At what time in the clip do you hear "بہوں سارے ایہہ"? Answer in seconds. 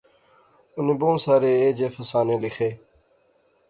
0.99-1.71